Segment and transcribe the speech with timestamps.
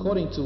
[0.00, 0.40] According to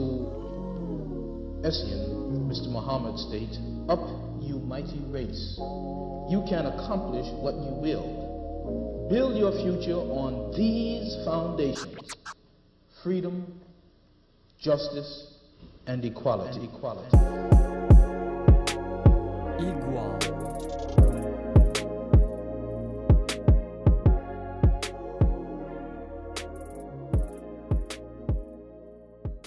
[1.62, 2.66] Essien, Mr.
[2.72, 3.56] Muhammad states,
[3.88, 4.00] Up,
[4.40, 5.54] you mighty race.
[6.28, 9.06] You can accomplish what you will.
[9.08, 12.16] Build your future on these foundations
[13.04, 13.60] freedom,
[14.58, 15.38] justice,
[15.86, 16.58] and equality.
[16.58, 17.16] And equality.
[19.62, 20.33] Igual.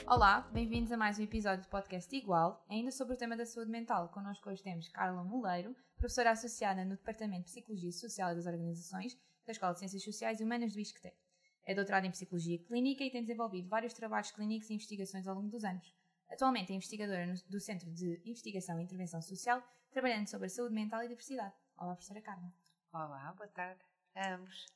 [0.10, 3.70] Olá, bem-vindos a mais um episódio do podcast Igual, ainda sobre o tema da saúde
[3.70, 4.08] mental.
[4.08, 9.52] Connosco hoje temos Carla Moleiro, professora associada no Departamento de Psicologia Social das Organizações da
[9.52, 11.12] Escola de Ciências Sociais e Humanas do ISCTE.
[11.66, 15.50] É doutorada em Psicologia Clínica e tem desenvolvido vários trabalhos clínicos e investigações ao longo
[15.50, 15.94] dos anos.
[16.30, 19.62] Atualmente é investigadora do Centro de Investigação e Intervenção Social,
[19.92, 21.54] trabalhando sobre a saúde mental e diversidade.
[21.78, 22.54] Olá, professora Carla.
[22.94, 23.82] Olá, boa tarde
[24.16, 24.68] a ambos.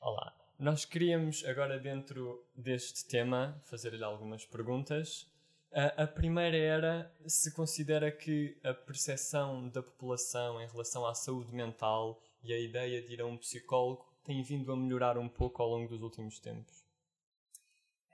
[0.00, 0.45] Olá.
[0.58, 5.30] Nós queríamos, agora dentro deste tema, fazer-lhe algumas perguntas.
[5.70, 11.54] A, a primeira era se considera que a percepção da população em relação à saúde
[11.54, 15.62] mental e a ideia de ir a um psicólogo tem vindo a melhorar um pouco
[15.62, 16.82] ao longo dos últimos tempos.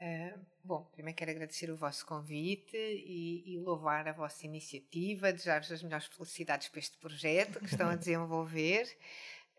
[0.00, 5.70] Uh, bom, primeiro quero agradecer o vosso convite e, e louvar a vossa iniciativa, desejar-vos
[5.70, 8.88] as melhores felicidades para este projeto que estão a desenvolver.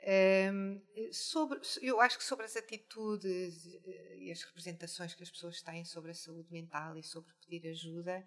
[0.05, 0.81] Um,
[1.13, 5.85] sobre, eu acho que sobre as atitudes eh, e as representações que as pessoas têm
[5.85, 8.25] sobre a saúde mental e sobre pedir ajuda,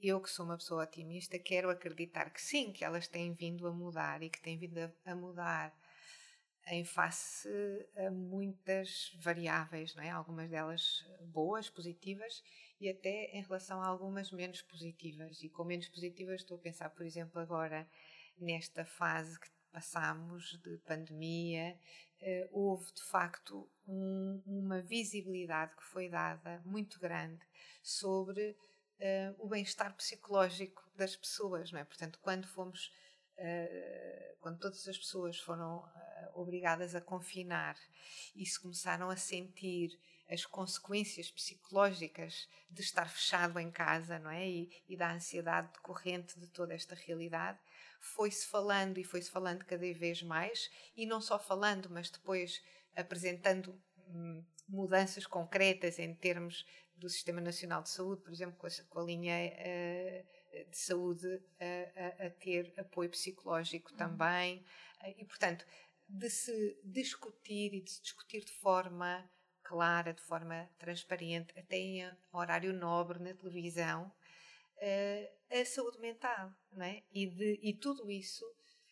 [0.00, 3.72] eu que sou uma pessoa otimista, quero acreditar que sim, que elas têm vindo a
[3.72, 5.72] mudar e que têm vindo a, a mudar
[6.66, 7.48] em face
[7.96, 10.10] a muitas variáveis, não é?
[10.10, 12.42] algumas delas boas, positivas,
[12.80, 15.40] e até em relação a algumas menos positivas.
[15.42, 17.88] E com menos positivas estou a pensar, por exemplo, agora
[18.38, 21.78] nesta fase que passámos de pandemia,
[22.20, 27.40] uh, houve de facto um, uma visibilidade que foi dada muito grande
[27.82, 31.84] sobre uh, o bem-estar psicológico das pessoas, não é?
[31.84, 32.92] Portanto, quando fomos,
[33.38, 35.82] uh, quando todas as pessoas foram
[36.34, 37.76] obrigadas a confinar
[38.34, 39.98] e se começaram a sentir
[40.30, 44.48] as consequências psicológicas de estar fechado em casa, não é?
[44.48, 47.58] E, e da ansiedade decorrente de toda esta realidade,
[48.02, 52.60] foi-se falando e foi-se falando cada vez mais, e não só falando, mas depois
[52.96, 58.70] apresentando hum, mudanças concretas em termos do Sistema Nacional de Saúde, por exemplo, com a,
[58.88, 63.96] com a linha uh, de saúde uh, a, a, ter apoio psicológico uhum.
[63.96, 64.58] também,
[65.00, 65.64] uh, e portanto,
[66.08, 69.30] de se discutir e de se discutir de forma
[69.62, 74.12] clara, de forma transparente, até em horário nobre na televisão,
[75.60, 77.02] a saúde mental, não é?
[77.12, 78.44] E, de, e tudo isso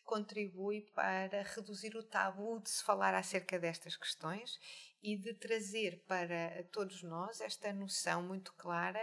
[0.03, 4.59] contribui para reduzir o tabu de se falar acerca destas questões
[5.01, 9.01] e de trazer para todos nós esta noção muito clara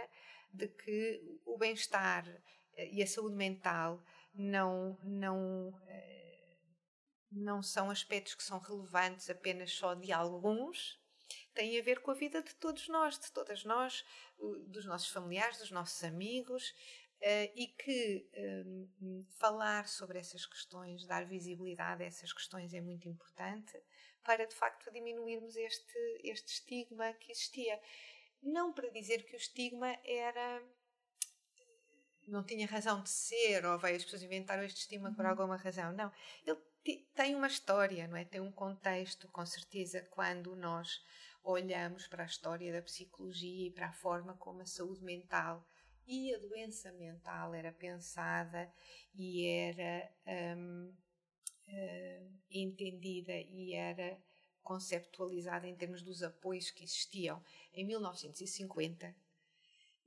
[0.53, 2.27] de que o bem-estar
[2.75, 4.03] eh, e a saúde mental
[4.33, 6.57] não, não, eh,
[7.31, 10.99] não são aspectos que são relevantes apenas só de alguns,
[11.53, 14.05] têm a ver com a vida de todos nós, de todas nós,
[14.67, 16.73] dos nossos familiares, dos nossos amigos,
[17.21, 18.29] Uh, e que
[18.65, 23.77] um, falar sobre essas questões, dar visibilidade a essas questões é muito importante
[24.23, 27.79] para de facto diminuirmos este, este estigma que existia.
[28.41, 30.63] Não para dizer que o estigma era.
[32.27, 35.31] não tinha razão de ser, ou veio as pessoas inventaram este estigma por uhum.
[35.31, 35.91] alguma razão.
[35.91, 36.11] Não.
[36.45, 36.59] Ele
[37.13, 38.23] tem uma história, não é?
[38.23, 41.03] Tem um contexto, com certeza, quando nós
[41.43, 45.65] olhamos para a história da psicologia e para a forma como a saúde mental
[46.09, 48.73] e a doença mental era pensada
[49.13, 50.11] e era
[50.57, 50.91] um, uh,
[51.69, 54.19] hum, entendida e era
[54.63, 59.15] conceptualizada em termos dos apoios que existiam em 1950.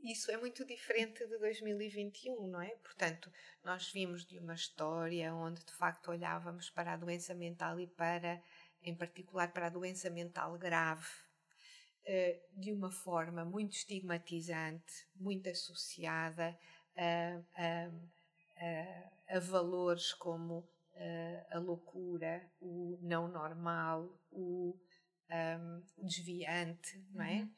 [0.01, 2.75] Isso é muito diferente de 2021, não é?
[2.79, 3.33] Portanto,
[3.63, 8.43] nós vimos de uma história onde de facto olhávamos para a doença mental e para,
[8.83, 11.07] em particular, para a doença mental grave
[12.57, 16.59] de uma forma muito estigmatizante, muito associada
[16.97, 17.91] a, a,
[18.57, 24.77] a, a valores como eh, a loucura, o não normal, o
[25.33, 27.41] um, desviante, não é?
[27.41, 27.51] Uhum.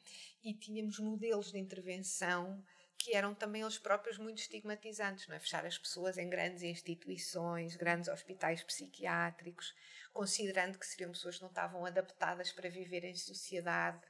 [0.43, 2.63] E tínhamos modelos de intervenção
[2.97, 5.39] que eram também eles próprios muito estigmatizantes, não é?
[5.39, 9.75] Fechar as pessoas em grandes instituições, grandes hospitais psiquiátricos,
[10.13, 14.01] considerando que seriam pessoas que não estavam adaptadas para viver em sociedade,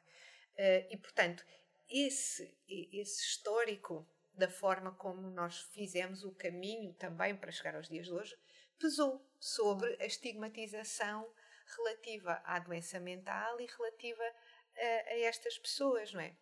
[0.57, 1.45] Uh, e, portanto,
[1.89, 8.07] esse, esse histórico da forma como nós fizemos o caminho também para chegar aos dias
[8.07, 8.35] de hoje
[8.77, 11.31] pesou sobre a estigmatização
[11.77, 16.35] relativa à doença mental e relativa a, a estas pessoas, não é?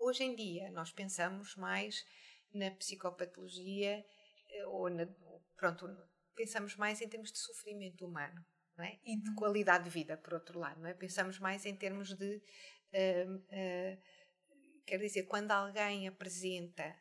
[0.00, 2.04] hoje em dia nós pensamos mais
[2.52, 4.04] na psicopatologia
[4.48, 5.06] eh, ou na,
[5.56, 5.86] pronto,
[6.34, 8.44] pensamos mais em termos de sofrimento humano.
[8.78, 8.98] É?
[9.04, 9.34] E de uhum.
[9.34, 10.94] qualidade de vida, por outro lado, não é?
[10.94, 12.42] Pensamos mais em termos de,
[12.92, 14.02] uh, uh,
[14.86, 16.96] quer dizer, quando alguém apresenta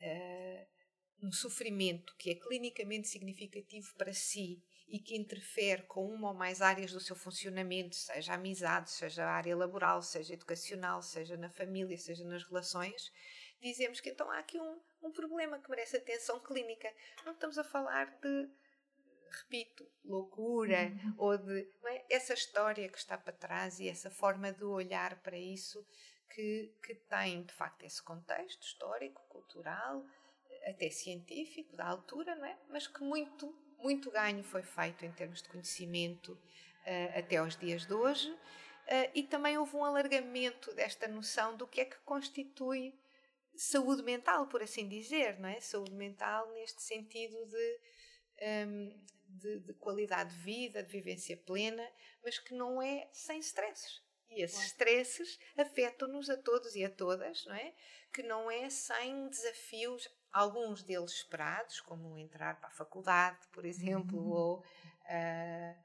[0.00, 0.66] uh,
[1.22, 6.60] um sofrimento que é clinicamente significativo para si e que interfere com uma ou mais
[6.60, 11.96] áreas do seu funcionamento, seja amizade, seja a área laboral, seja educacional, seja na família,
[11.96, 13.12] seja nas relações,
[13.60, 16.92] dizemos que então há aqui um, um problema que merece atenção clínica.
[17.24, 18.50] Não estamos a falar de,
[19.30, 21.14] repito, loucura uhum.
[21.18, 22.04] ou de é?
[22.10, 25.84] essa história que está para trás e essa forma de olhar para isso
[26.34, 30.04] que, que tem de facto esse contexto histórico, cultural,
[30.66, 32.58] até científico da altura, não é?
[32.68, 37.86] Mas que muito muito ganho foi feito em termos de conhecimento uh, até aos dias
[37.86, 42.94] de hoje, uh, e também houve um alargamento desta noção do que é que constitui
[43.56, 45.60] saúde mental, por assim dizer, não é?
[45.60, 47.80] Saúde mental neste sentido de,
[48.40, 51.86] um, de, de, qualidade de vida, de vivência plena,
[52.22, 54.02] mas que não é sem stresses.
[54.28, 57.74] E esses stresses afetam-nos a todos e a todas, não é?
[58.12, 64.18] Que não é sem desafios alguns deles esperados, como entrar para a faculdade, por exemplo,
[64.18, 64.30] uhum.
[64.30, 65.84] ou uh,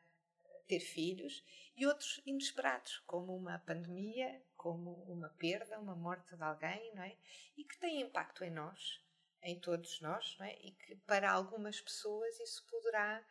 [0.67, 1.43] ter filhos,
[1.75, 7.17] e outros inesperados, como uma pandemia, como uma perda, uma morte de alguém, não é?
[7.57, 9.01] E que têm impacto em nós,
[9.45, 10.55] em todos nós, é?
[10.65, 13.23] E que para algumas pessoas isso poderá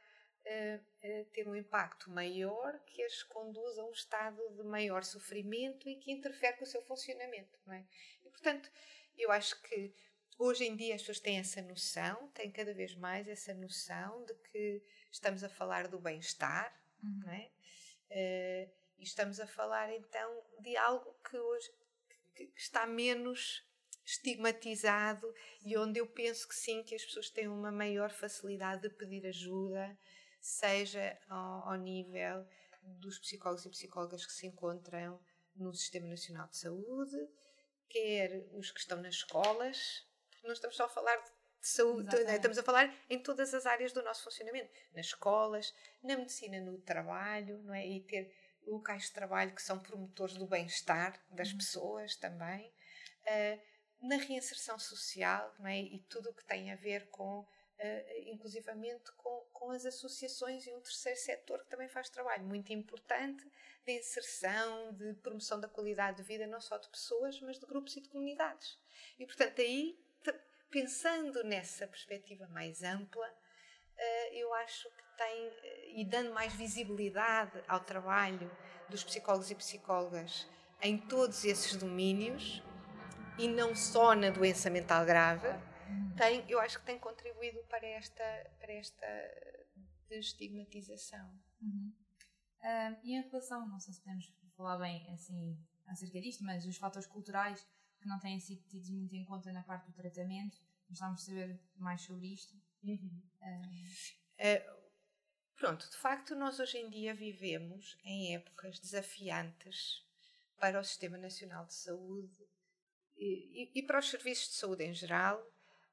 [0.47, 5.89] uh, uh, ter um impacto maior que as conduz a um estado de maior sofrimento
[5.89, 7.85] e que interfere com o seu funcionamento, é?
[8.25, 8.71] E portanto,
[9.17, 9.93] eu acho que
[10.37, 14.35] Hoje em dia as pessoas têm essa noção, têm cada vez mais essa noção de
[14.35, 17.31] que estamos a falar do bem-estar, uhum.
[17.31, 17.51] é?
[18.11, 21.71] Uh, e estamos a falar então de algo que hoje
[22.35, 23.65] que, que está menos
[24.05, 25.33] estigmatizado
[25.65, 29.27] e onde eu penso que sim, que as pessoas têm uma maior facilidade de pedir
[29.27, 29.97] ajuda,
[30.41, 32.47] seja ao, ao nível
[32.83, 35.19] dos psicólogos e psicólogas que se encontram
[35.57, 37.17] no Sistema Nacional de Saúde,
[37.89, 40.07] quer os que estão nas escolas,
[40.43, 42.37] não estamos só a falar de saúde, né?
[42.37, 46.79] estamos a falar em todas as áreas do nosso funcionamento, nas escolas, na medicina, no
[46.81, 47.87] trabalho, não é?
[47.87, 48.31] E ter
[48.67, 51.59] locais de trabalho que são promotores do bem-estar das uhum.
[51.59, 52.69] pessoas também,
[53.23, 53.74] uh,
[54.09, 55.81] na reinserção social, não é?
[55.81, 57.47] E tudo o que tem a ver com, uh,
[58.27, 63.45] inclusivamente com, com as associações e um terceiro setor que também faz trabalho muito importante
[63.85, 67.97] de inserção, de promoção da qualidade de vida, não só de pessoas, mas de grupos
[67.97, 68.79] e de comunidades.
[69.19, 69.99] E, portanto, aí
[70.75, 73.33] pensando nessa perspectiva mais ampla,
[73.97, 78.51] eh, eu acho que tem, eh, e dando mais visibilidade ao trabalho
[78.89, 80.49] dos psicólogos e psicólogas
[80.83, 82.61] em todos esses domínios,
[83.39, 85.49] e não só na doença mental grave,
[86.17, 89.07] tem, eu acho que tem contribuído para esta, para esta
[90.09, 91.29] desestigmatização.
[91.61, 91.93] Uhum.
[92.61, 96.77] Uh, e em relação, não sei se podemos falar bem assim acerca disto, mas os
[96.77, 97.67] fatores culturais
[98.01, 100.57] que não têm sido tidos muito em conta na parte do tratamento.
[100.89, 102.55] Gostávamos de saber mais sobre isto.
[102.83, 103.23] Uhum.
[103.43, 104.85] Uh,
[105.57, 110.07] pronto, de facto, nós hoje em dia vivemos em épocas desafiantes
[110.59, 112.54] para o Sistema Nacional de Saúde
[113.27, 115.43] e, e, para os serviços de saúde em geral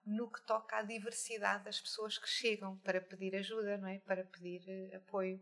[0.06, 4.00] no que toca à diversidade das pessoas que chegam para pedir ajuda, não é?
[4.00, 5.40] Para pedir uh, apoio.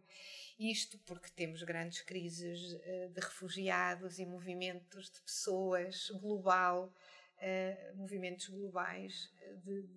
[0.59, 6.93] Isto porque temos grandes crises uh, de refugiados e movimentos de pessoas global,
[7.37, 9.31] uh, movimentos globais
[9.63, 9.87] de,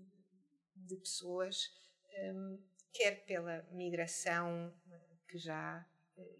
[0.76, 1.74] de pessoas,
[2.34, 2.58] um,
[2.92, 4.72] quer pela migração
[5.26, 5.84] que já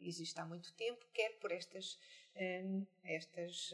[0.01, 1.99] existe há muito tempo, quer por estas
[3.05, 3.71] estas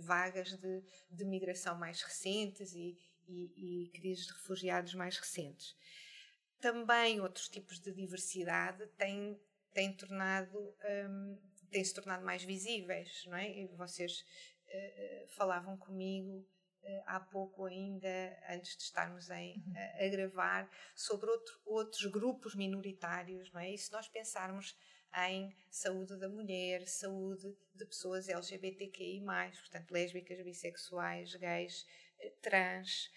[0.00, 2.96] vagas de, de migração mais recentes e,
[3.28, 5.76] e, e crises de refugiados mais recentes.
[6.60, 9.40] Também outros tipos de diversidade têm,
[9.72, 10.58] têm, tornado,
[11.08, 11.38] um,
[11.70, 13.48] têm se tornado mais visíveis, não é?
[13.48, 14.24] E vocês
[14.66, 16.44] uh, falavam comigo
[16.82, 18.08] uh, há pouco ainda,
[18.48, 19.74] antes de estarmos em, uhum.
[19.76, 23.72] a, a gravar, sobre outro, outros grupos minoritários, não é?
[23.72, 24.76] E se nós pensarmos
[25.16, 29.22] em saúde da mulher, saúde de pessoas LGBTQI+,
[29.60, 31.86] portanto, lésbicas, bissexuais, gays,
[32.40, 33.10] trans,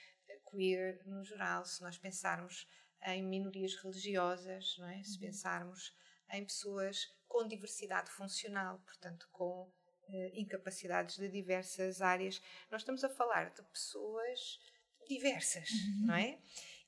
[0.49, 2.67] queer no geral, se nós pensarmos
[3.05, 5.03] em minorias religiosas, não é?
[5.03, 5.21] se uhum.
[5.21, 5.95] pensarmos
[6.31, 13.09] em pessoas com diversidade funcional, portanto, com uh, incapacidades de diversas áreas, nós estamos a
[13.09, 14.59] falar de pessoas
[15.07, 16.07] diversas, uhum.
[16.07, 16.39] não é?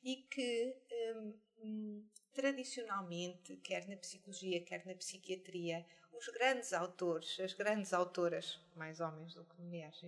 [0.04, 0.76] E que
[1.16, 8.60] um, hum, tradicionalmente, quer na psicologia, quer na psiquiatria, os grandes autores, as grandes autoras,
[8.76, 10.00] mais homens do que mulheres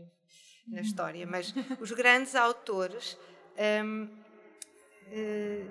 [0.67, 3.17] na história, mas os grandes autores
[3.83, 5.69] um, uh,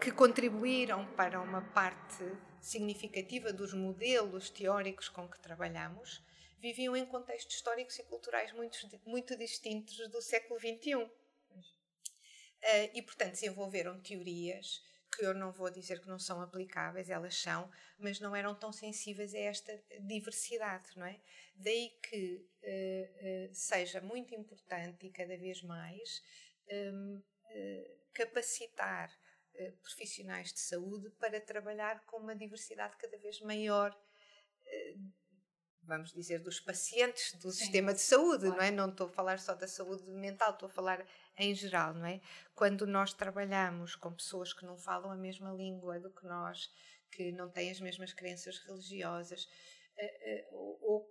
[0.00, 2.24] que contribuíram para uma parte
[2.60, 6.22] significativa dos modelos teóricos com que trabalhamos
[6.60, 10.96] viviam em contextos históricos e culturais muito, muito distintos do século XXI.
[10.96, 11.10] Uh,
[12.60, 14.82] eh, e, portanto, desenvolveram teorias
[15.18, 18.72] que eu não vou dizer que não são aplicáveis, elas são, mas não eram tão
[18.72, 21.20] sensíveis a esta diversidade, não é?
[21.56, 26.22] Daí que uh, uh, seja muito importante e cada vez mais
[26.70, 29.12] um, uh, capacitar
[29.82, 33.92] profissionais de saúde para trabalhar com uma diversidade cada vez maior
[35.82, 37.64] vamos dizer, dos pacientes do Sim.
[37.64, 38.56] sistema de saúde, claro.
[38.56, 38.70] não é?
[38.70, 41.04] Não estou a falar só da saúde mental, estou a falar
[41.38, 42.20] em geral, não é?
[42.54, 46.70] Quando nós trabalhamos com pessoas que não falam a mesma língua do que nós,
[47.10, 49.48] que não têm as mesmas crenças religiosas,
[49.96, 51.10] eh, eh, ou,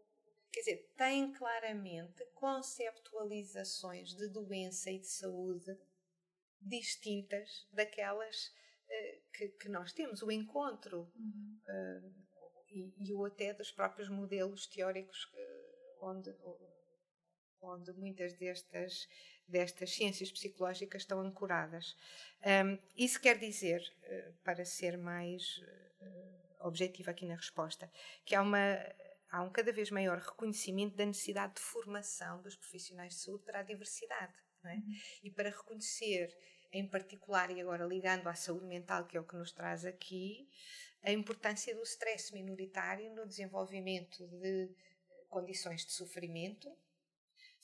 [0.51, 5.77] quer dizer, têm claramente conceptualizações de doença e de saúde
[6.61, 8.53] distintas daquelas
[8.89, 10.21] eh, que, que, nós temos.
[10.21, 12.27] O encontro uhum
[12.69, 15.31] e, e o até dos próprios modelos teóricos
[16.01, 16.29] onde,
[17.61, 19.07] onde muitas destas,
[19.47, 21.95] destas ciências psicológicas estão ancoradas.
[22.45, 25.57] Um, isso quer dizer, eh, para ser mais
[26.01, 27.91] uh, objetivo aqui na resposta,
[28.25, 28.77] que há, uma,
[29.29, 33.59] há um cada vez maior reconhecimento da necessidade de formação dos profissionais de saúde para
[33.59, 34.33] a diversidade.
[34.65, 34.73] É?
[34.73, 34.95] Uhum.
[35.23, 36.35] E para reconhecer,
[36.71, 40.49] em particular, e agora ligando à saúde mental, que é o que nos traz aqui,
[41.03, 44.69] a importância do stress minoritário no desenvolvimento de
[45.29, 46.69] condições de sofrimento,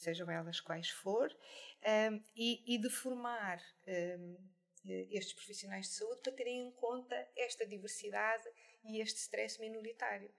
[0.04, 4.38] sejam elas quais for, um, e, e, de formar um,
[4.86, 8.48] estes profissionais de saúde para terem em conta esta diversidade
[8.84, 10.34] e este stress minoritário.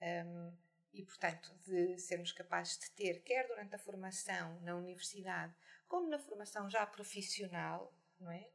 [0.00, 0.52] Um,
[0.92, 5.54] e, portanto, de sermos capazes de ter, quer durante a formação na universidade,
[5.86, 8.50] como na formação já profissional, não é?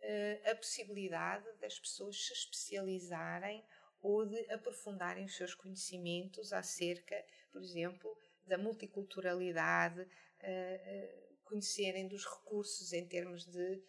[0.00, 3.64] uh, a possibilidade das pessoas se especializarem
[4.02, 12.24] ou de aprofundarem os seus conhecimentos acerca, por exemplo, da multiculturalidade, uh, uh, conhecerem dos
[12.24, 13.82] recursos em termos de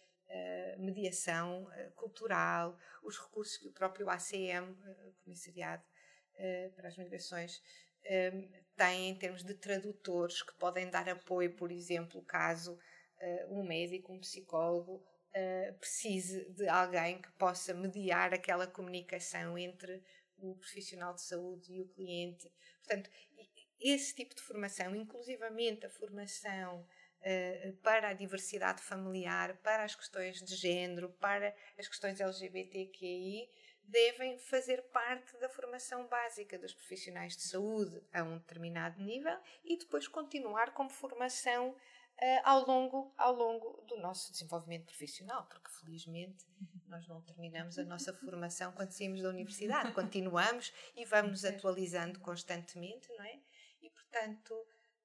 [0.76, 4.76] mediação cultural, os recursos que o próprio ACM,
[5.24, 5.82] Comissariado
[6.76, 7.62] para as Migrações,
[8.76, 12.78] tem em termos de tradutores que podem dar apoio, por exemplo, caso
[13.48, 15.02] um médico, um psicólogo
[15.80, 20.04] precise de alguém que possa mediar aquela comunicação entre
[20.36, 22.52] o profissional de saúde e o cliente.
[22.82, 23.10] Portanto,
[23.80, 26.86] esse tipo de formação, inclusivamente a formação
[27.20, 33.48] uh, para a diversidade familiar, para as questões de género, para as questões LGBTQI,
[33.88, 39.78] devem fazer parte da formação básica dos profissionais de saúde a um determinado nível e
[39.78, 46.44] depois continuar como formação uh, ao, longo, ao longo do nosso desenvolvimento profissional, porque felizmente
[46.86, 53.08] nós não terminamos a nossa formação quando saímos da universidade, continuamos e vamos atualizando constantemente,
[53.16, 53.38] não é?
[54.10, 54.54] Portanto.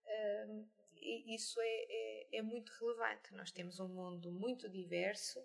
[0.06, 0.84] Uh,
[1.26, 3.34] isso é, é, é, muito relevante.
[3.34, 5.40] Nós temos um mundo muito diverso,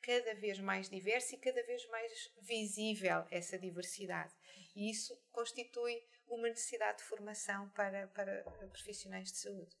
[0.00, 4.32] cada vez mais diverso e cada vez mais visível essa diversidade.
[4.74, 9.76] E isso constitui uma necessidade de formação para, para profissionais de saúde.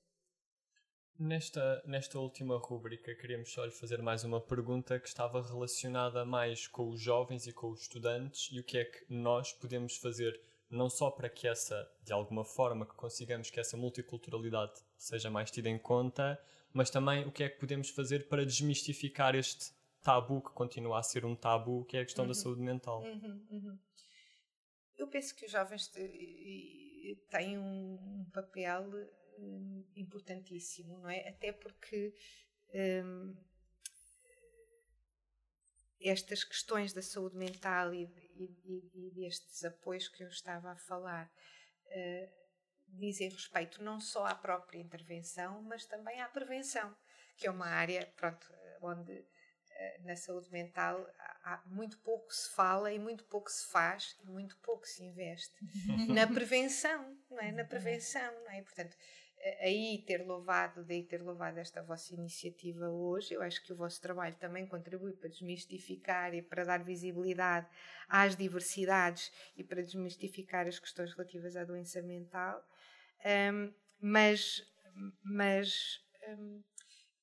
[1.18, 6.66] Nesta, nesta última rúbrica, queríamos só lhe fazer mais uma pergunta que estava relacionada mais
[6.66, 10.40] com os jovens e com os estudantes e o que é que nós podemos fazer,
[10.74, 15.50] não só para que essa, de alguma forma, que consigamos que essa multiculturalidade seja mais
[15.50, 16.40] tida em conta,
[16.72, 21.02] mas também o que é que podemos fazer para desmistificar este tabu que continua a
[21.02, 22.28] ser um tabu, que é a questão uhum.
[22.28, 23.02] da saúde mental.
[23.02, 23.78] Uhum, uhum.
[24.96, 25.88] Eu penso que os jovens
[27.30, 28.84] têm um papel
[29.38, 31.28] um, importantíssimo, não é?
[31.28, 32.14] Até porque
[33.04, 33.34] um,
[36.04, 38.04] estas questões da saúde mental e,
[38.36, 41.30] e, e, destes apoios que eu estava a falar
[41.86, 42.42] uh,
[42.88, 46.94] dizem respeito não só à própria intervenção, mas também à prevenção,
[47.36, 48.46] que é uma área pronto,
[48.80, 51.06] onde uh, na saúde mental
[51.44, 55.54] há, muito pouco se fala e muito pouco se faz e muito pouco se investe
[56.08, 57.52] na prevenção, não é?
[57.52, 58.62] Na prevenção, não é?
[58.62, 58.96] Portanto,
[59.60, 63.34] aí ter louvado, daí ter louvado esta vossa iniciativa hoje.
[63.34, 67.66] Eu acho que o vosso trabalho também contribui para desmistificar e para dar visibilidade
[68.08, 72.64] às diversidades e para desmistificar as questões relativas à doença mental.
[73.24, 74.66] Um, mas
[75.22, 76.62] mas um,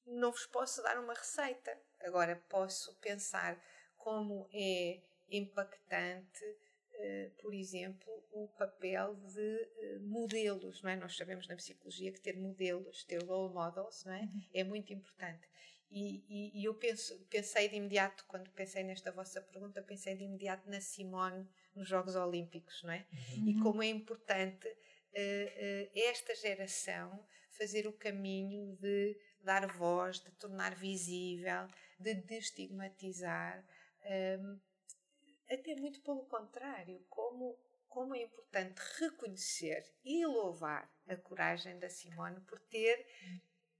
[0.05, 1.77] não vos posso dar uma receita.
[2.01, 3.61] Agora posso pensar
[3.97, 6.57] como é impactante,
[7.41, 10.95] por exemplo, o papel de uh, modelos, não é?
[10.95, 14.21] Nós sabemos na psicologia que ter modelos, ter role models, não é?
[14.21, 14.41] Uhum.
[14.53, 15.47] É muito importante.
[15.91, 20.23] E, e, e, eu penso, pensei de imediato, quando pensei nesta vossa pergunta, pensei de
[20.23, 23.07] imediato na Simone nos Jogos Olímpicos, não é?
[23.37, 23.49] Uhum.
[23.49, 30.31] E como é importante uh, uh, esta geração fazer o caminho de dar voz, de
[30.33, 31.67] tornar visível,
[31.99, 33.65] de destigmatizar,
[34.05, 34.61] um, ehm,
[35.49, 42.39] até muito pelo contrário, como, como é importante reconhecer e louvar a coragem da Simone
[42.41, 43.05] por ter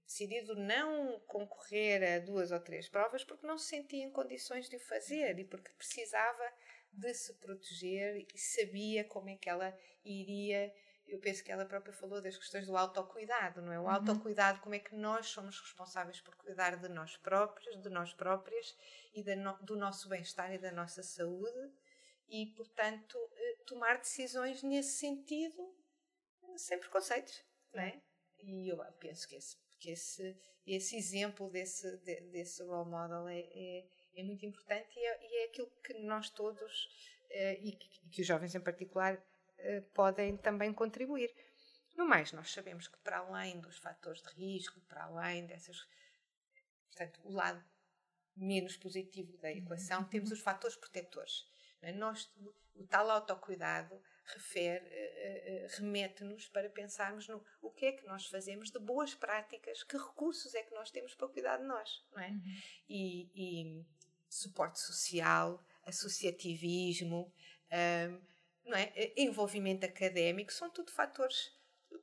[0.04, 4.76] decidido não concorrer a duas ou três provas porque não se sentia em condições de
[4.76, 6.52] o fazer e porque precisava
[6.92, 10.74] de se proteger e sabia como é que ela iria.
[11.10, 13.78] Eu penso que ela própria falou das questões do autocuidado, não é?
[13.78, 13.90] O uhum.
[13.90, 18.76] autocuidado, como é que nós somos responsáveis por cuidar de nós próprios, de nós próprias
[19.14, 21.72] e no, do nosso bem-estar e da nossa saúde
[22.28, 25.74] e, portanto, eh, tomar decisões nesse sentido
[26.56, 27.42] sem preconceitos,
[27.74, 28.00] não é?
[28.38, 30.36] E eu penso que esse que esse,
[30.66, 35.36] esse exemplo desse, de, desse role model é, é, é muito importante e é, e
[35.42, 36.88] é, aquilo que nós todos,
[37.30, 39.20] eh, e, que, e, que, os jovens em particular,
[39.94, 41.30] podem também contribuir.
[41.96, 45.86] No mais, nós sabemos que para além dos fatores de risco, para além dessas.
[46.88, 47.62] Portanto, o lado
[48.36, 51.46] menos positivo da equação, temos os fatores protetores.
[51.82, 51.92] É?
[51.92, 52.30] Nós,
[52.74, 58.26] o tal autocuidado refere, uh, uh, remete-nos para pensarmos no o que é que nós
[58.26, 62.22] fazemos de boas práticas, que recursos é que nós temos para cuidar de nós, não
[62.22, 62.28] é?
[62.28, 62.42] Uhum.
[62.88, 63.86] E, e,
[64.28, 67.32] suporte social, associativismo,
[67.72, 68.29] um,
[68.70, 68.92] não é?
[69.16, 71.52] envolvimento académico, são tudo fatores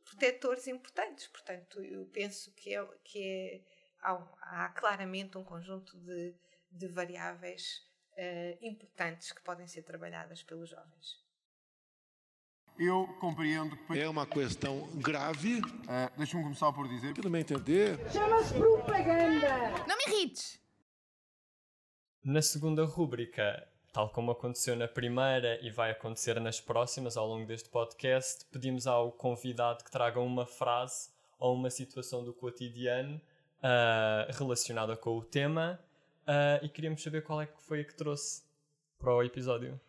[0.04, 1.28] protetores importantes.
[1.28, 3.62] Portanto, eu penso que é, que é
[4.02, 6.36] há, há claramente um conjunto de,
[6.72, 7.82] de variáveis
[8.14, 11.26] uh, importantes que podem ser trabalhadas pelos jovens.
[12.80, 14.00] Eu compreendo que.
[14.00, 15.60] É uma questão grave.
[15.60, 17.14] Uh, Deixa-me começar por dizer.
[17.14, 17.98] Que no meu entender.
[18.12, 19.70] Chama-se propaganda!
[19.88, 20.62] Não me irrites!
[22.24, 27.48] Na segunda rúbrica, tal como aconteceu na primeira e vai acontecer nas próximas ao longo
[27.48, 33.20] deste podcast, pedimos ao convidado que traga uma frase ou uma situação do cotidiano
[33.58, 35.84] uh, relacionada com o tema
[36.28, 38.44] uh, e queríamos saber qual é que foi que trouxe
[39.00, 39.82] para o episódio.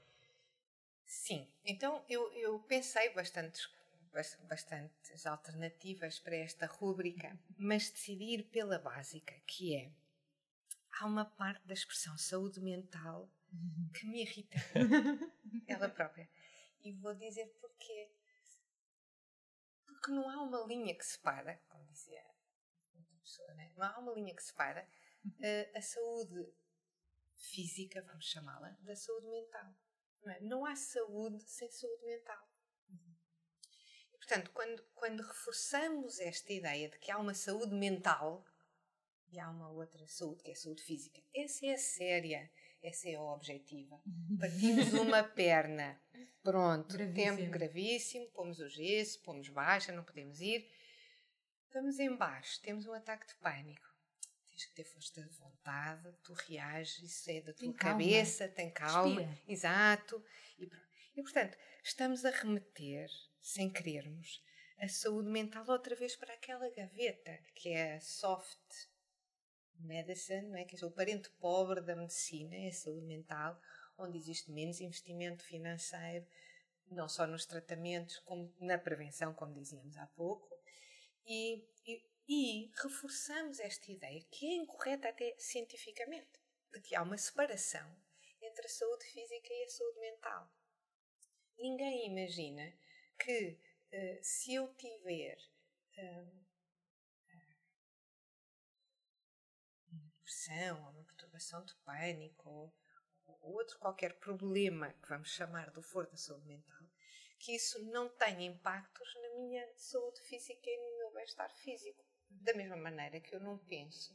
[1.05, 3.69] Sim, então eu, eu pensei bastantes,
[4.49, 9.91] bastantes alternativas para esta rúbrica, mas decidi pela básica, que é
[10.99, 13.29] há uma parte da expressão saúde mental
[13.95, 14.59] que me irrita,
[15.67, 16.29] ela própria.
[16.81, 18.13] E vou dizer porquê.
[19.87, 22.25] Porque não há uma linha que separa, como dizia
[22.95, 23.73] outra pessoa, né?
[23.77, 24.89] não há uma linha que separa
[25.25, 26.53] uh, a saúde
[27.35, 29.75] física, vamos chamá-la, da saúde mental.
[30.23, 30.41] Não, é?
[30.41, 32.49] não há saúde sem saúde mental.
[34.13, 38.45] E, portanto, quando, quando reforçamos esta ideia de que há uma saúde mental
[39.31, 42.51] e há uma outra saúde, que é a saúde física, essa é a séria,
[42.83, 44.01] essa é a objetiva.
[44.39, 46.01] Partimos uma perna,
[46.43, 47.37] pronto, gravíssimo.
[47.37, 50.69] tempo gravíssimo, pomos o gesso, pomos baixa, não podemos ir.
[51.67, 53.89] Estamos em baixo, temos um ataque de pânico
[54.59, 58.55] tens que ter força de vontade, tu reages, isso é da tua tem cabeça, calma.
[58.57, 59.43] tem calma, Respira.
[59.47, 60.25] exato.
[60.59, 60.69] E,
[61.17, 63.09] e portanto, estamos a remeter,
[63.41, 64.43] sem querermos,
[64.79, 68.59] a saúde mental outra vez para aquela gaveta que é soft
[69.83, 70.65] medicine, não é?
[70.65, 73.61] que é o parente pobre da medicina, é saúde mental,
[73.97, 76.27] onde existe menos investimento financeiro,
[76.91, 80.49] não só nos tratamentos, como na prevenção, como dizíamos há pouco,
[81.27, 86.29] e, e e reforçamos esta ideia, que é incorreta até cientificamente,
[86.71, 87.97] de que há uma separação
[88.43, 90.53] entre a saúde física e a saúde mental.
[91.57, 92.79] Ninguém imagina
[93.19, 93.59] que
[93.93, 95.39] uh, se eu tiver
[95.97, 96.47] uh,
[100.29, 102.75] depressão, ou uma perturbação de pânico, ou,
[103.27, 106.87] ou outro qualquer problema que vamos chamar do foro da saúde mental,
[107.39, 112.05] que isso não tenha impactos na minha saúde física e no meu bem-estar físico.
[112.31, 114.15] Da mesma maneira que eu não penso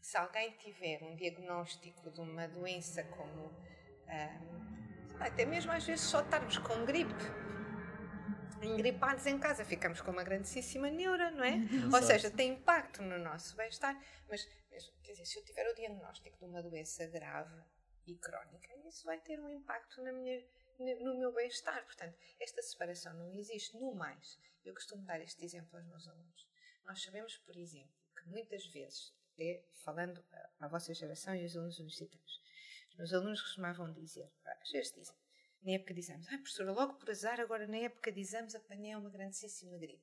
[0.00, 3.54] que se alguém tiver um diagnóstico de uma doença como
[4.08, 7.14] ah, até mesmo às vezes só estarmos com gripe
[8.64, 11.56] engripados em casa, ficamos com uma grandíssima neura, não é?
[11.56, 11.96] Exato.
[11.96, 13.94] Ou seja, tem impacto no nosso bem-estar.
[14.28, 14.44] Mas,
[15.02, 17.62] quer dizer, se eu tiver o diagnóstico de uma doença grave
[18.06, 20.44] e crónica, isso vai ter um impacto na minha,
[20.78, 21.84] no meu bem-estar.
[21.84, 23.76] Portanto, esta separação não existe.
[23.76, 26.48] No mais, eu costumo dar este exemplo aos meus alunos.
[26.84, 30.24] Nós sabemos, por exemplo, que muitas vezes, até falando
[30.60, 32.42] à vossa geração e aos alunos universitários,
[32.98, 35.16] Os alunos costumavam dizer, às vezes dizem,
[35.62, 38.94] na época de exames, ah, professora, logo por azar, agora na época de exames apanhei
[38.94, 40.02] uma grandíssima gripe.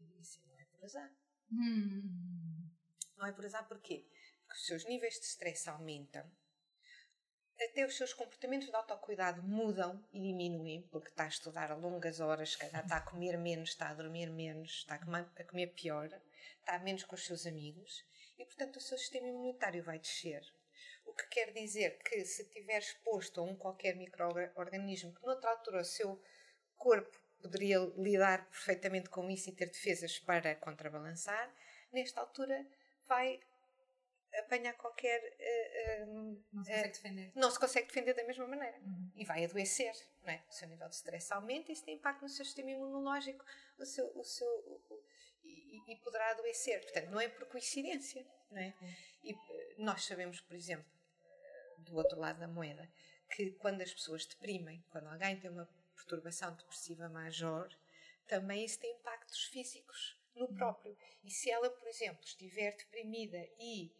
[0.00, 1.12] E disse, não é por azar.
[1.50, 2.70] Hum.
[3.16, 4.06] Não é por azar porquê?
[4.42, 6.30] Porque os seus níveis de stress aumentam,
[7.60, 12.20] até os seus comportamentos de autocuidado mudam e diminuem, porque está a estudar a longas
[12.20, 15.44] horas, se calhar está a comer menos, está a dormir menos, está a comer, a
[15.44, 16.08] comer pior,
[16.60, 18.04] está menos com os seus amigos
[18.38, 20.42] e, portanto, o seu sistema imunitário vai descer.
[21.18, 25.84] Que quer dizer que se estiver exposto a um qualquer microorganismo que noutra altura o
[25.84, 26.22] seu
[26.76, 31.52] corpo poderia lidar perfeitamente com isso e ter defesas para contrabalançar,
[31.92, 32.66] nesta altura
[33.06, 33.40] vai
[34.38, 35.20] apanhar qualquer.
[35.20, 37.32] Uh, uh, não se consegue defender.
[37.34, 38.78] Não se consegue defender da mesma maneira.
[38.78, 39.10] Uhum.
[39.16, 39.94] E vai adoecer.
[40.22, 40.42] Não é?
[40.48, 43.44] O seu nível de stress aumenta e isso tem impacto no seu sistema imunológico
[43.78, 45.02] o seu, o seu, o,
[45.44, 46.80] e, e, poderá adoecer.
[46.82, 48.26] Portanto, não é por coincidência.
[48.50, 48.74] Não é?
[48.80, 48.94] Uhum.
[49.24, 49.36] E
[49.78, 50.86] nós sabemos, por exemplo,
[51.78, 52.90] do outro lado da moeda,
[53.34, 57.68] que quando as pessoas deprimem, quando alguém tem uma perturbação depressiva major,
[58.26, 60.96] também isso tem impactos físicos no próprio.
[61.24, 63.92] E se ela, por exemplo, estiver deprimida e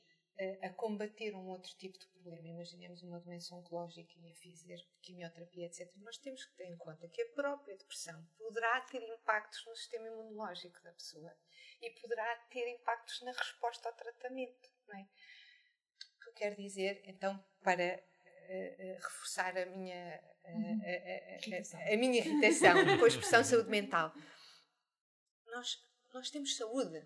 [0.63, 5.67] a combater um outro tipo de problema, imaginemos uma doença oncológica e a fazer quimioterapia,
[5.67, 9.75] etc., nós temos que ter em conta que a própria depressão poderá ter impactos no
[9.75, 11.37] sistema imunológico da pessoa
[11.83, 14.71] e poderá ter impactos na resposta ao tratamento.
[14.87, 15.09] Não é?
[16.39, 21.97] O que eu quero dizer, então, para uh, reforçar a minha, uh, a, a, a,
[21.97, 24.15] minha irritação com a expressão saúde mental,
[25.49, 27.03] nós, nós temos saúde,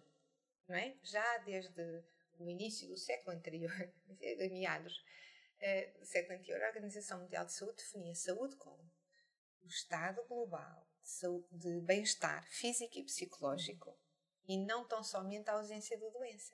[0.68, 0.98] não é?
[1.02, 2.04] Já desde
[2.38, 3.72] no início do século anterior,
[4.06, 8.84] de meados uh, do século anterior, a Organização Mundial de Saúde definia saúde como
[9.62, 13.98] o estado global de, de bem-estar físico e psicológico
[14.46, 16.52] e não tão somente a ausência da doença.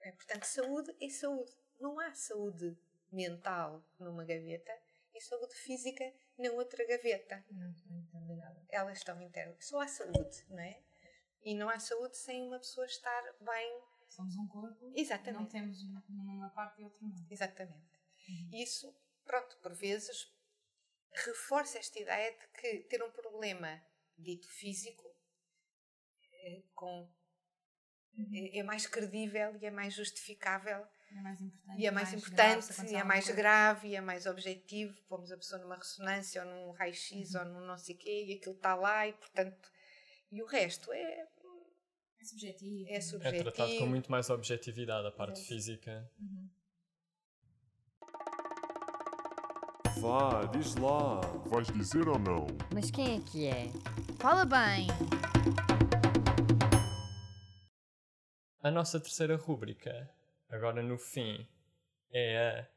[0.00, 1.52] É, portanto, saúde é saúde.
[1.78, 2.76] Não há saúde
[3.12, 4.72] mental numa gaveta
[5.14, 6.04] e saúde física
[6.38, 7.44] na outra gaveta.
[7.50, 8.64] Não estão interligadas.
[8.68, 9.66] Elas estão interligadas.
[9.66, 10.82] Só há saúde, não é?
[11.42, 14.92] E não há saúde sem uma pessoa estar bem somos um corpo.
[14.94, 15.40] Exatamente.
[15.40, 17.26] Não temos uma parte e outra não.
[17.30, 18.00] Exatamente.
[18.28, 18.50] Uhum.
[18.52, 20.32] Isso, pronto, por vezes
[21.12, 23.82] reforça esta ideia de que ter um problema
[24.18, 25.14] dito físico
[26.32, 27.10] é, com,
[28.32, 30.86] é, é, mais credível e é mais justificável.
[31.10, 31.80] É mais importante.
[31.80, 35.02] E é mais, mais importante, grave, e é mais grave, e é mais objetivo.
[35.08, 37.40] Pomos a pessoa numa ressonância ou num raio-x uhum.
[37.40, 39.70] ou num não sei o quê, e aquilo está lá, e portanto.
[40.30, 41.26] E o resto é
[42.26, 42.86] subjetivo.
[42.88, 43.48] É subjetivo.
[43.48, 45.44] É tratado com muito mais objetividade a parte é.
[45.44, 46.10] física.
[46.18, 46.48] Uhum.
[50.00, 51.20] Vá, diz lá.
[51.46, 52.46] Vais dizer ou não?
[52.74, 53.70] Mas quem é que é?
[54.18, 54.88] Fala bem!
[58.62, 60.10] A nossa terceira rúbrica,
[60.50, 61.46] agora no fim,
[62.12, 62.68] é a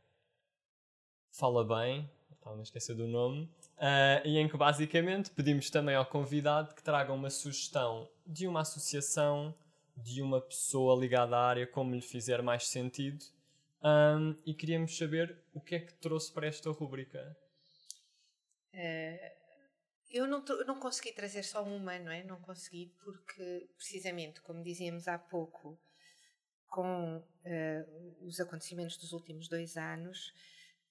[1.31, 3.43] Fala Bem, estava a esquecer do nome,
[3.77, 8.61] uh, e em que basicamente pedimos também ao convidado que traga uma sugestão de uma
[8.61, 9.53] associação,
[9.95, 13.23] de uma pessoa ligada à área, como lhe fizer mais sentido,
[13.83, 17.37] um, e queríamos saber o que é que trouxe para esta rúbrica.
[18.73, 19.39] Uh,
[20.09, 22.23] eu não, não consegui trazer só uma, não é?
[22.23, 25.79] Não consegui porque, precisamente, como dizíamos há pouco,
[26.69, 30.33] com uh, os acontecimentos dos últimos dois anos,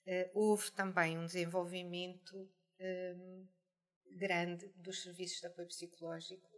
[0.06, 3.46] uh, houve também um desenvolvimento um,
[4.10, 6.48] grande dos serviços de apoio psicológico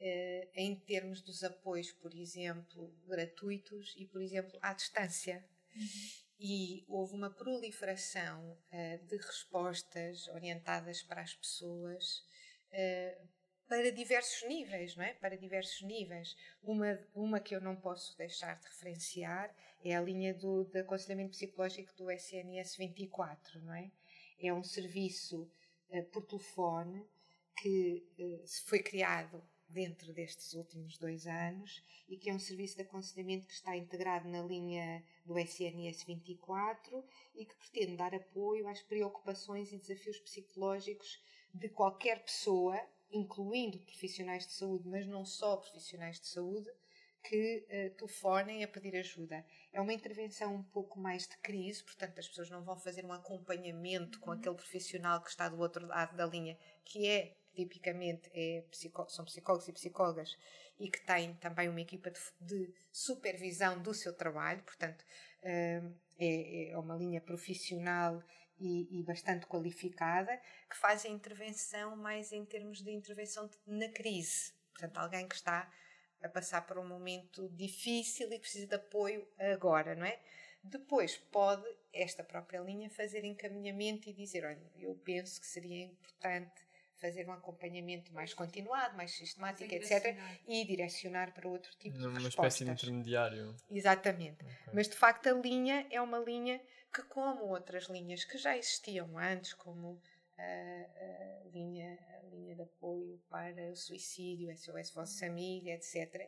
[0.00, 5.44] uh, em termos dos apoios, por exemplo, gratuitos e, por exemplo, à distância.
[5.74, 6.26] Uhum.
[6.38, 8.58] E houve uma proliferação
[9.08, 12.22] de respostas orientadas para as pessoas
[13.68, 15.14] para diversos níveis, não é?
[15.14, 16.36] Para diversos níveis.
[16.62, 21.94] Uma, uma que eu não posso deixar de referenciar é a linha do, aconselhamento psicológico
[21.96, 23.90] do SNS 24, não é?
[24.38, 25.50] É um serviço
[25.90, 27.06] uh, por telefone
[27.56, 32.82] que uh, foi criado dentro destes últimos dois anos e que é um serviço de
[32.82, 38.80] aconselhamento que está integrado na linha do SNS 24 e que pretende dar apoio às
[38.82, 41.20] preocupações e desafios psicológicos
[41.52, 46.68] de qualquer pessoa incluindo profissionais de saúde, mas não só profissionais de saúde,
[47.28, 49.44] que uh, telefonem a pedir ajuda.
[49.72, 53.12] É uma intervenção um pouco mais de crise, portanto, as pessoas não vão fazer um
[53.12, 58.62] acompanhamento com aquele profissional que está do outro lado da linha, que é tipicamente é
[58.70, 60.36] psicó são psicólogos e psicólogas
[60.78, 65.02] e que têm também uma equipa de, de supervisão do seu trabalho, portanto,
[65.42, 68.22] uh, é, é uma linha profissional
[68.58, 74.52] e, e, bastante qualificada, que faz a intervenção mais em termos de intervenção na crise.
[74.72, 75.70] Portanto, alguém que está
[76.22, 80.18] a passar por um momento difícil e precisa de apoio agora, não é?
[80.62, 86.66] Depois pode esta própria linha fazer encaminhamento e dizer: olha, eu penso que seria importante
[86.96, 90.02] fazer um acompanhamento mais continuado, mais sistemático, Sim, etc.
[90.02, 90.38] direcionar.
[90.48, 92.54] E direcionar para outro tipo de Numa respostas.
[92.54, 93.54] espécie de intermediário.
[93.70, 94.44] Exatamente.
[94.72, 96.60] Mas de facto a linha é uma linha
[96.96, 100.00] que, como outras linhas que já existiam antes, como
[100.38, 106.26] a, a linha, a linha de apoio para o suicídio, SOS Vossa Família, etc.,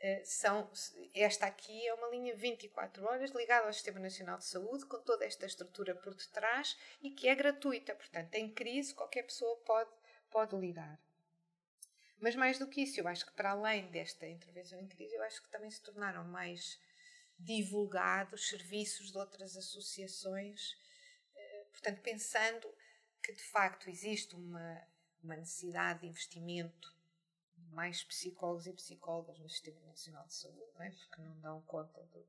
[0.00, 0.70] eh, são,
[1.12, 5.26] esta aqui é uma linha 24 horas ligada ao Sistema Nacional de Saúde, com toda
[5.26, 7.94] esta estrutura por detrás e que é gratuita.
[7.94, 9.90] Portanto, em crise, qualquer pessoa pode,
[10.30, 10.98] pode ligar.
[12.18, 15.22] Mas mais do que isso, eu acho que para além desta intervenção em crise, eu
[15.22, 16.80] acho que também se tornaram mais
[17.38, 20.76] divulgados serviços de outras associações,
[21.34, 22.68] eh, portanto, pensando
[23.22, 24.86] que de facto existe uma,
[25.22, 26.96] uma necessidade de investimento
[27.56, 30.90] de mais psicólogos e psicólogas no Sistema Nacional de Saúde, não é?
[30.90, 32.28] porque não dão conta do-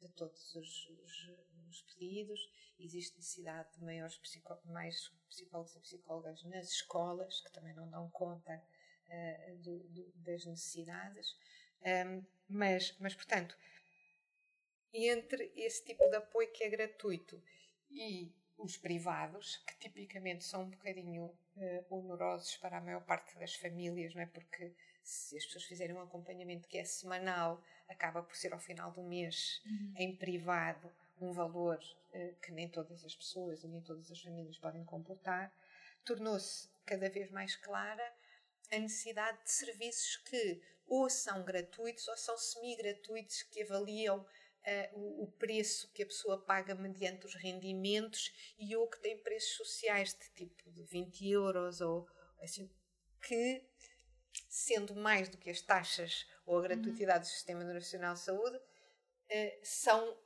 [0.00, 1.30] de todos os, os-
[1.68, 2.40] os pedidos,
[2.78, 8.08] existe necessidade de maiores psicó- mais psicólogos e psicólogas nas escolas, que também não dão
[8.10, 8.62] conta
[9.08, 11.36] eh, do- do- das necessidades,
[11.82, 13.56] Ahm, mas, mas, portanto,
[14.92, 17.42] entre esse tipo de apoio que é gratuito
[17.90, 23.54] e os privados, que tipicamente são um bocadinho eh, onerosos para a maior parte das
[23.54, 24.26] famílias, não é?
[24.26, 28.92] Porque se as pessoas fizerem um acompanhamento que é semanal, acaba por ser ao final
[28.92, 29.62] do mês,
[29.96, 31.78] em privado, um valor
[32.12, 35.52] eh, que nem todas as pessoas e nem todas as famílias podem comportar,
[36.04, 38.14] tornou-se cada vez mais clara
[38.70, 44.26] a necessidade de serviços que ou são gratuitos ou são semi-gratuitos que avaliam
[44.64, 49.18] eh, o, o preço que a pessoa paga mediante os rendimentos e ou que têm
[49.22, 52.06] preços sociais de tipo de 20 euros ou
[52.40, 52.70] assim,
[53.22, 53.64] que
[54.48, 58.60] sendo mais do que as taxas ou a gratuidade do Sistema Nacional de Saúde,
[59.28, 60.16] eh, são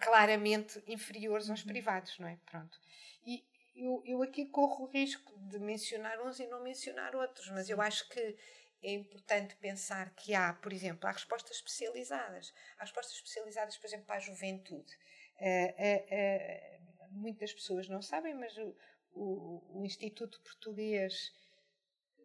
[0.00, 2.38] claramente inferiores aos privados, não é?
[2.46, 2.78] Pronto.
[3.24, 7.68] E eu, eu aqui corro o risco de mencionar uns e não mencionar outros, mas
[7.68, 8.36] eu acho que
[8.84, 12.52] é importante pensar que há, por exemplo, há respostas especializadas.
[12.78, 14.92] Há respostas especializadas, por exemplo, para a juventude.
[15.38, 18.76] Eh, eh, eh, muitas pessoas não sabem, mas o,
[19.12, 21.32] o, o Instituto Português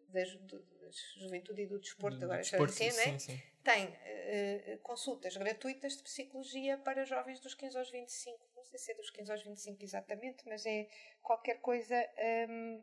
[0.08, 3.18] da, Ju- da Juventude e do Desporto, Do- agora desporto, chama assim, é?
[3.18, 3.42] sim, sim.
[3.64, 8.38] tem consultas gratuitas de psicologia para jovens dos 15 aos 25.
[8.56, 10.88] Não sei se é dos 15 aos 25 exatamente, mas é
[11.22, 11.96] qualquer coisa
[12.48, 12.82] hum,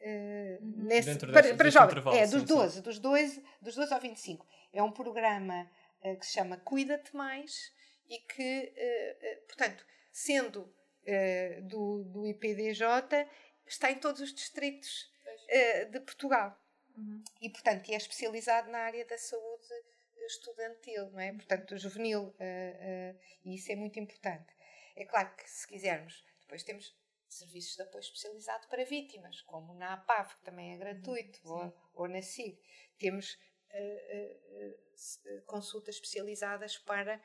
[0.00, 1.90] eh, nesse, Dentro para, desse- para desse jovens.
[1.92, 2.46] intervalo, É, sim, dos sim.
[2.54, 4.46] 12, dos 12, dos 12 ao 25.
[4.72, 5.70] É um programa
[6.02, 7.72] eh, que se chama Cuida-te Mais
[8.08, 10.72] e que, eh, portanto, sendo
[11.62, 12.82] do, do IPDJ,
[13.64, 15.08] está em todos os distritos
[15.92, 16.58] de Portugal
[17.40, 19.68] e portanto é especializado na área da saúde
[20.26, 21.32] estudantil, não é?
[21.32, 22.34] Portanto, juvenil,
[23.44, 24.52] e isso é muito importante.
[24.96, 26.92] É claro que se quisermos, depois temos
[27.28, 32.08] serviços de apoio especializado para vítimas, como na APAV, que também é gratuito, ou, ou
[32.08, 32.58] na SIG.
[32.98, 33.38] Temos
[34.94, 37.20] s- eh, consultas especializadas para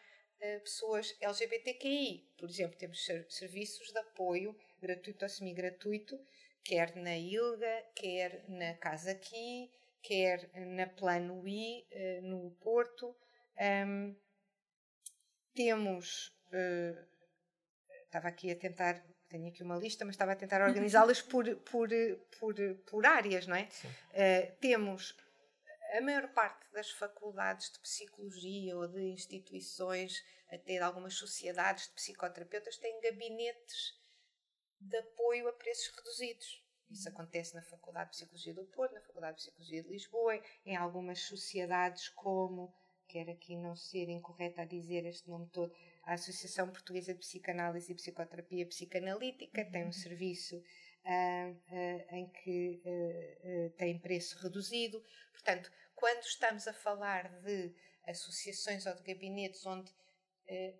[0.63, 2.33] pessoas LGBTQI.
[2.37, 6.19] Por exemplo, temos ser- serviços de apoio gratuito ou semi-gratuito,
[6.63, 11.85] quer na ILGA, quer na Casa Aqui, quer na Plano I,
[12.23, 13.15] no Porto.
[13.59, 14.15] Ahm,
[15.53, 16.07] temos,
[16.51, 17.05] eh,
[18.05, 18.95] estava aqui a tentar,
[19.31, 21.89] tenho aqui uma lista, mas estava a tentar organizá-las por, por,
[22.37, 23.69] por, por áreas, não é?
[24.13, 25.15] Eh, temos
[25.93, 31.93] a maior parte das faculdades de psicologia ou de instituições, até de algumas sociedades de
[31.93, 33.99] psicoterapeutas, têm gabinetes
[34.79, 36.61] de apoio a preços reduzidos.
[36.89, 40.75] Isso acontece na Faculdade de Psicologia do Porto, na Faculdade de Psicologia de Lisboa, em
[40.75, 42.73] algumas sociedades como,
[43.11, 45.73] quero aqui não ser incorreta a dizer este nome todo,
[46.05, 50.63] a Associação Portuguesa de Psicanálise e Psicoterapia Psicanalítica tem um serviço
[51.03, 55.03] ah, ah, em que ah, tem preço reduzido.
[55.33, 57.75] Portanto, quando estamos a falar de
[58.07, 59.91] associações ou de gabinetes onde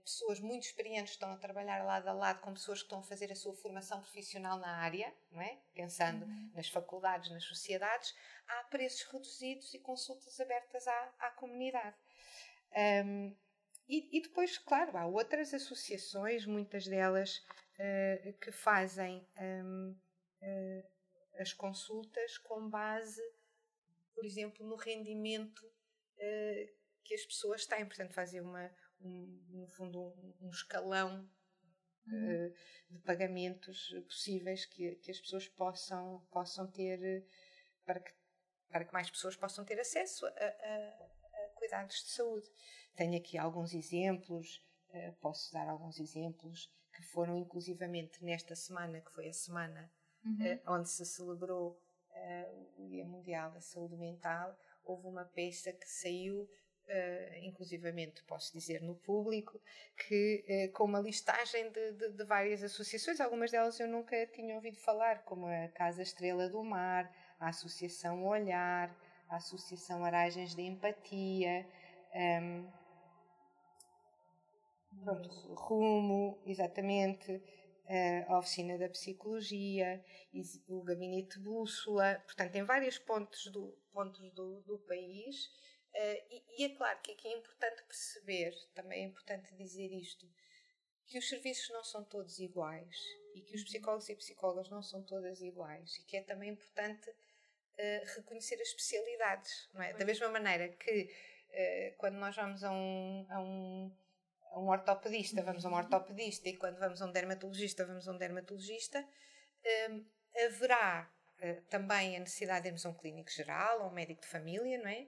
[0.03, 3.31] pessoas muito experientes estão a trabalhar lado a lado com pessoas que estão a fazer
[3.31, 5.59] a sua formação profissional na área, não é?
[5.73, 8.13] pensando nas faculdades, nas sociedades,
[8.49, 11.95] há preços reduzidos e consultas abertas à, à comunidade.
[12.75, 13.35] Ahm,
[13.87, 17.43] e, e depois, claro, há outras associações, muitas delas
[17.77, 19.93] eh, que fazem ahm,
[20.41, 20.85] eh,
[21.39, 23.21] as consultas com base,
[24.15, 25.69] por exemplo, no rendimento
[26.17, 27.85] eh, que as pessoas têm.
[27.85, 31.29] Portanto, fazem uma, um, no fundo, um, um escalão
[32.11, 32.53] eh,
[32.89, 37.25] de pagamentos possíveis que, que as pessoas possam, possam ter
[37.85, 38.13] para que,
[38.69, 41.20] para que mais pessoas possam ter acesso a- a
[41.61, 42.47] cuidados de saúde.
[42.95, 44.45] Tenho aqui alguns exemplos
[44.93, 46.57] eh, posso dar alguns exemplos
[46.93, 49.81] que foram inclusivamente nesta semana, que foi a semana
[50.25, 50.45] Uhum.
[50.45, 51.65] eh, onde se celebrou
[52.13, 52.47] eh,
[52.77, 54.47] o Dia Mundial da Saúde Mental,
[54.83, 56.47] houve uma peça que saiu,
[56.87, 59.59] eh, inclusivamente posso dizer no público,
[60.07, 64.55] que eh, com uma listagem de, de- de várias associações, algumas delas eu nunca tinha
[64.55, 67.03] ouvido falar, como a Casa Estrela do Mar,
[67.39, 68.87] a Associação Olhar,
[69.31, 71.65] a Associação Aragens de Empatia,
[72.13, 72.67] ehm,
[75.03, 77.41] pronto, Rumo, exatamente,
[77.87, 80.03] eh, a Oficina da Psicologia,
[80.67, 85.49] o Gabinete Bússola, portanto, em vários pontos do, pontos do, do país.
[85.93, 90.25] eh, e, e é claro que aqui é importante perceber, também é importante dizer isto,
[91.07, 92.95] que os serviços não são todos iguais
[93.35, 97.13] e que os psicólogos e psicólogas não são todas iguais e que é também importante
[98.15, 99.93] reconhecer as especialidades, não é?
[99.93, 101.09] Da mesma maneira que
[101.51, 103.91] eh, quando nós vamos a um, a um
[104.51, 108.11] a um ortopedista, vamos a um ortopedista e quando vamos a um dermatologista, vamos a
[108.11, 109.07] um dermatologista,
[109.89, 110.05] hum,
[110.45, 114.27] haverá eh, também a necessidade de irmos a um clínico geral, ou um médico de
[114.27, 115.07] família, não é?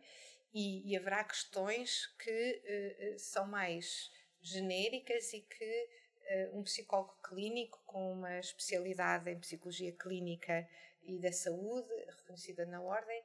[0.54, 5.90] E, e haverá questões que eh, são mais genéricas e que
[6.26, 10.68] eh, um psicólogo clínico com uma especialidade em psicologia clínica
[11.04, 13.24] e da saúde, reconhecida na ordem,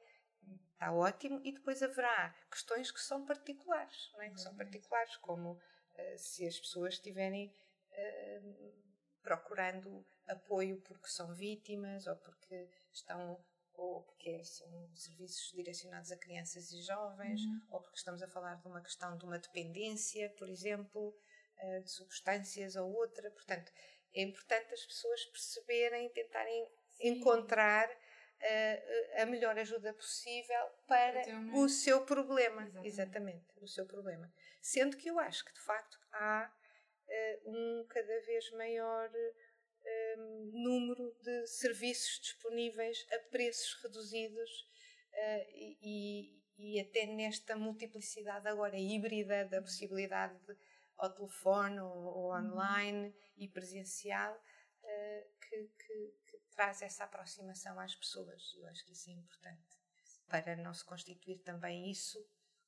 [0.73, 1.41] está ótimo.
[1.43, 4.29] E depois haverá questões que são particulares, não é?
[4.29, 5.59] Que são particulares, como
[5.95, 7.53] eh, se as pessoas estiverem
[7.91, 8.41] eh,
[9.21, 16.69] procurando apoio porque são vítimas ou porque estão ou porque são serviços direcionados a crianças
[16.71, 21.15] e jovens ou porque estamos a falar de uma questão de uma dependência, por exemplo,
[21.57, 23.31] eh, de substâncias ou outra.
[23.31, 23.71] Portanto,
[24.13, 26.67] é importante as pessoas perceberem, tentarem
[26.99, 27.89] encontrar
[28.41, 31.21] eh, a melhor ajuda possível para
[31.53, 32.61] o seu problema.
[32.63, 32.87] Exatamente.
[32.87, 34.31] Exatamente, o seu problema.
[34.61, 36.51] Sendo que eu acho que, de facto, há
[37.07, 39.09] eh, um cada vez maior
[39.85, 40.15] eh,
[40.53, 44.67] número de serviços disponíveis a preços reduzidos
[45.13, 45.47] eh,
[45.81, 50.55] e, e até nesta multiplicidade agora híbrida da possibilidade de,
[50.97, 54.39] ao telefone ou, ou online e presencial
[55.41, 56.28] que- que
[56.59, 58.53] traz essa aproximação às pessoas.
[58.57, 59.79] Eu acho que isso é importante
[60.27, 62.19] para não se constituir também isso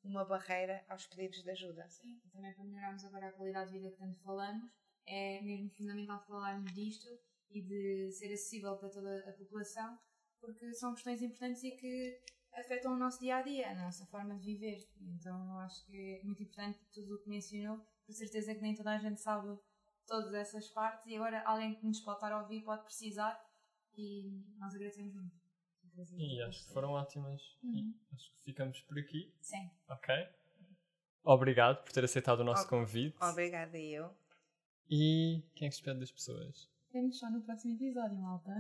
[0.02, 1.90] uma barreira aos pedidos de ajuda.
[1.90, 4.72] Sim, também para melhorarmos agora a qualidade de vida que tanto falamos,
[5.06, 7.10] é mesmo fundamental falarmos disto
[7.50, 10.00] e de ser acessível para toda a população,
[10.40, 12.22] porque são questões importantes e que
[12.54, 14.88] afetam o nosso dia a dia, a nossa forma de viver.
[15.02, 18.74] Então eu acho que é muito importante tudo o que mencionou, por certeza que nem
[18.74, 19.60] toda a gente sabe
[20.08, 23.51] todas essas partes e agora alguém que nos pode estar a ouvir pode precisar
[23.98, 25.42] e nós agradecemos muito.
[26.18, 27.42] E acho que foram ótimas.
[27.64, 27.94] Uhum.
[28.14, 29.34] Acho que ficamos por aqui.
[29.42, 29.70] Sim.
[29.90, 30.14] Ok?
[31.24, 33.18] Obrigado por ter aceitado o nosso Ob- convite.
[33.22, 34.14] Obrigada eu.
[34.90, 36.70] E quem é que se despede das pessoas?
[36.92, 38.52] Vemos só no próximo episódio, malta.